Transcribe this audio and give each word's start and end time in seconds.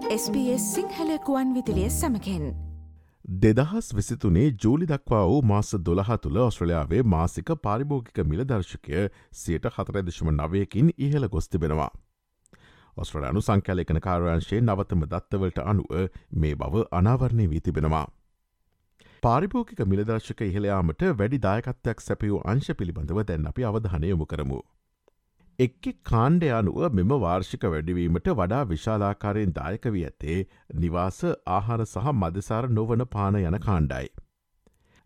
SBS 0.00 0.62
සිංහලකුවන් 0.74 1.50
විදිලිය 1.54 1.88
සමකෙන් 1.90 2.44
දෙදහස් 3.42 3.88
විසිතුනේ 3.96 4.44
ජූලි 4.64 4.86
දක්වා 4.86 5.24
වූ 5.26 5.42
මාස 5.42 5.72
දොළහ 5.86 6.12
තුළ 6.22 6.38
ඔස්ට්‍රලයාාවේ 6.44 7.02
මාසික 7.14 7.52
පාරිභෝගික 7.64 8.20
මිල 8.24 8.44
දර්ශකය 8.44 9.02
සියට 9.32 9.68
හතරදශම 9.68 10.30
නවයකින් 10.32 10.90
ඉහළ 10.98 11.28
ගොස්තිබෙනවා. 11.28 11.90
ඔස්ට්‍රලයානු 12.96 13.44
සංකැලෙකන 13.48 14.00
කාරයංශයේ 14.00 14.62
නවතම 14.62 15.04
දත්තවලට 15.12 15.62
අනුව 15.64 15.94
මේ 16.32 16.54
බව 16.54 16.84
අනාවරණය 16.92 17.50
වී 17.50 17.60
තිබෙනවා. 17.60 18.06
පාරිභෝගික 19.22 19.86
මිලදර්ශක 19.86 20.40
ඉහළයාමට 20.42 21.08
වැඩි 21.14 21.44
දායකත්වයක් 21.46 22.06
සැපියූ 22.08 22.44
අංශ 22.46 22.74
පිළිබඳව 22.74 23.24
දැන් 23.24 23.50
අපි 23.52 23.72
අවධානයමු 23.72 24.26
කරමු. 24.26 24.60
එක්කෙ 25.60 25.90
කාණ්ඩ 26.04 26.44
අනුව 26.54 26.84
මෙම 26.92 27.10
වාර්ෂික 27.18 27.64
වැඩිවීමට 27.66 28.28
වඩා 28.34 28.60
විශාලාකාරයෙන් 28.68 29.50
දායක 29.54 29.88
වී 29.90 30.04
ඇත්තේ 30.06 30.38
නිවාස 30.78 31.18
ආහාර 31.50 31.84
සහ 31.84 32.06
මදසාර 32.14 32.68
නොවන 32.70 33.04
පාන 33.10 33.38
යන 33.40 33.58
කාණ්ඩයි. 33.60 34.08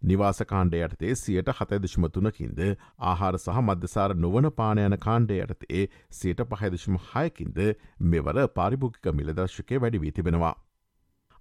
නිවාස 0.02 0.42
කාණ්ඩ 0.46 0.78
යටතේ 0.78 1.16
සියට 1.16 1.50
හතදශමතුනකින්ද 1.52 2.62
ආහාර 3.04 3.38
සහ 3.38 3.60
මධ්‍යසාර 3.62 4.16
නොවන 4.18 4.50
පාන 4.54 4.80
යන 4.80 4.98
කාණ්ඩ 5.00 5.34
යටතේ 5.38 5.84
සයට 6.12 6.46
පහදශම 6.46 7.02
හයකින්ද 7.09 7.60
මෙවර 8.09 8.42
පාරිභෝගික 8.54 9.12
මිලදර්ශකය 9.14 9.80
වැඩිවී 9.80 10.12
තිබෙනවා. 10.12 10.54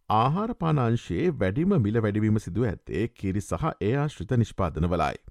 ආහාර 0.09 0.55
පානාංශයේ 0.57 1.31
වැඩිම 1.37 1.81
මිල 1.81 2.01
වැඩිවීම 2.01 2.39
සිදුව 2.41 2.69
ඇත්තේ 2.69 3.07
කිරි 3.15 3.43
සහ 3.43 3.73
ඒ 3.81 3.95
ආශ්‍රිත 3.99 4.37
නිෂ්පාදන 4.37 4.89
වලයි. 4.89 5.25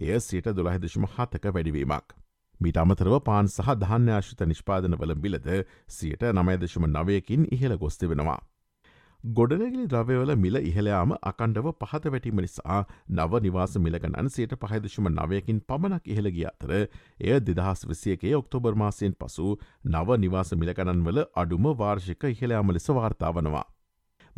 එය 0.00 0.20
සියට 0.22 0.56
දොළහෙදශම 0.56 1.12
හතක 1.12 1.54
වැඩිවීමක්. 1.54 2.17
මිට 2.60 2.78
අමතරව 2.78 3.14
පාන් 3.22 3.48
සහ 3.48 3.74
ධාන්‍යාශිත 3.76 4.44
නිෂ්පාදනවල 4.44 5.14
බිලද 5.16 5.48
සියට 5.88 6.22
නමයදශම 6.32 6.86
නවයකින් 6.88 7.50
ඉහළ 7.50 7.76
ගොස්ති 7.78 8.08
වෙනවා. 8.08 8.40
ගොඩනැගලි 9.24 9.84
ද්‍රවයවල 9.86 10.32
මිල 10.36 10.56
ඉහළයාම 10.60 11.12
අකණ්ඩව 11.22 11.70
පහත 11.76 12.04
වැටීම 12.06 12.40
නිසා 12.40 12.82
නව 13.10 13.40
නිවාස 13.40 13.72
මිලගනන් 13.78 14.28
සයට 14.30 14.54
පහදශම 14.56 15.08
නවයකින් 15.10 15.58
පමණක් 15.62 16.06
ඉහළගිය 16.08 16.46
අතර 16.46 16.74
එය 16.76 17.40
දෙදහස් 17.42 17.82
විසියකේ 17.84 18.36
ඔක්තෝබර් 18.36 18.74
මාසයෙන් 18.76 19.16
පසු 19.16 19.56
නව 19.86 20.18
නිවාස 20.18 20.54
මිලගණන්වල 20.54 21.18
අඩුම 21.36 21.66
වාර්ෂික 21.76 22.22
ඉහළයාම 22.26 22.70
ලෙස 22.70 22.88
වාර්තාවනවා. 22.90 23.66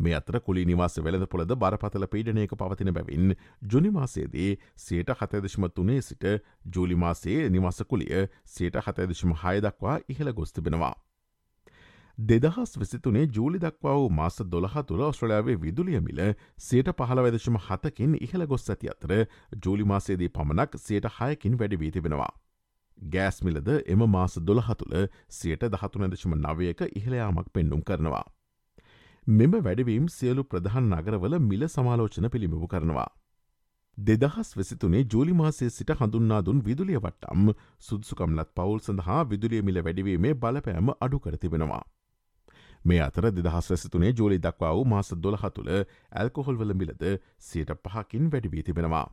මේ 0.01 0.15
අතර 0.15 0.39
කුලි 0.41 0.65
නිවාස 0.65 0.97
වෙළඳ 0.99 1.27
පොළද 1.27 1.53
බරපතල 1.57 2.07
පීඩනයක 2.07 2.55
පවතින 2.55 2.93
බැවින් 2.93 3.35
ජුනිමාසේදී 3.65 4.49
සයට 4.77 5.13
හතදශම 5.13 5.69
තුනේ 5.71 6.01
සිට 6.01 6.25
ජූලිමාසේ 6.75 7.39
නිවාසකුලිය 7.49 8.27
සයට 8.47 8.81
හතදශම 8.81 9.37
හය 9.41 9.55
දක්වා 9.61 9.97
ඉහළ 10.07 10.33
ගොස්තිබෙනවා. 10.33 10.93
දෙදහස් 12.17 12.77
විසිතුනේ 12.77 13.27
ජූලි 13.29 13.59
දක්වා 13.59 13.95
වූ 13.95 14.09
මාස 14.11 14.37
දොළහ 14.47 14.75
තුළ 14.87 15.01
ඔස්ට්‍රලයාාවේ 15.01 15.57
විදුලිය 15.57 16.01
මිල 16.01 16.21
සයට 16.59 16.91
පහළ 16.93 17.23
වැදශම 17.25 17.57
හතකින් 17.59 18.17
ඉහළ 18.21 18.45
ගොස් 18.45 18.69
ඇති 18.69 18.91
අතර 18.93 19.13
ජූලිමාසේදී 19.65 20.29
පමණක් 20.29 20.77
සයට 20.79 21.07
හයකින් 21.17 21.57
වැඩිවී 21.59 21.91
තිබෙනවා. 21.91 22.33
ගෑස් 22.97 23.41
මිලද 23.43 23.69
එම 23.87 24.05
මාස 24.07 24.37
දොළහ 24.41 24.69
තුළ 24.77 24.95
සයට 25.31 25.65
දහතුනදශම 25.69 26.37
නවයක 26.37 26.85
ඉහළයාමක් 26.91 27.47
පෙන්නුම් 27.53 27.81
කරනවා. 27.81 28.25
මෙම 29.27 29.51
වැඩවීම් 29.53 30.07
සියලු 30.09 30.43
ප්‍රධාන 30.43 30.89
නගරවල 30.89 31.39
මිල 31.39 31.67
සමාලෝචන 31.67 32.29
පිළිමිපු 32.29 32.67
කරනවා. 32.67 33.09
දෙදහස් 33.97 34.57
වෙසිතුනේ 34.57 35.05
ජූලි 35.05 35.33
මාසය 35.33 35.69
සිට 35.69 35.91
හඳුන්නා 35.91 36.41
දුන් 36.41 36.63
විදුලිය 36.65 36.97
වට්ටම් 36.97 37.51
සුදුසුකම්ලත් 37.79 38.49
පවුල් 38.55 38.79
සඳහා 38.79 39.23
විදුලිය 39.25 39.61
මිල 39.61 39.77
වැඩිවීමේ 39.79 40.33
බලපෑම 40.35 40.89
අඩු 40.99 41.19
කරතිබෙනවා. 41.19 41.83
මේ 42.85 43.01
අතර 43.01 43.29
දෙදහස් 43.31 43.69
වැසිතුනේ 43.69 44.13
ජෝලි 44.13 44.39
දක්වා 44.39 44.73
වූ 44.73 44.85
මාස 44.85 45.13
දොළහ 45.17 45.45
තුළ 45.53 45.69
ඇල්කොහොල්වල 45.71 46.73
මිලද 46.73 47.05
සයට 47.39 47.77
පහකින් 47.85 48.31
වැඩිවී 48.31 48.63
තිබෙනවා. 48.63 49.07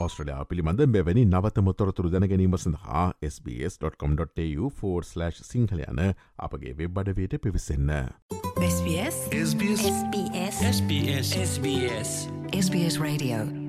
ඔස්ට්‍රලයා 0.00 0.44
පිළිබඳ 0.44 0.80
මෙවැනි 0.88 1.24
නවත 1.24 1.60
මොතොරතුරු 1.60 2.10
දැනගැනීම 2.10 2.56
සඳහා 2.56 3.12
SBS.com.tu4/ 3.28 5.44
සිංහල 5.44 5.84
යන 5.86 6.14
අපගේ 6.38 6.72
වෙබ් 6.72 6.98
අඩවයට 6.98 7.42
පිවිසන්න. 7.42 7.90
SBS 8.64 9.16
SBS 9.44 9.86
SBS 10.66 11.38
SBS 11.38 12.28
SBS 12.58 13.00
Radio 13.00 13.59